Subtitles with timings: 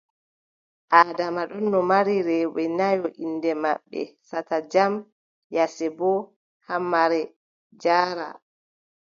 [0.99, 4.93] Adama ɗonno mari rewɓe nayo inɗe maɓɓe: Sata Jam,
[5.55, 6.11] Yasebo,
[6.67, 7.21] Hammare,
[7.81, 8.27] Jaara.